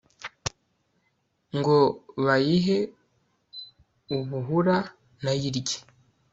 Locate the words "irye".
5.49-5.79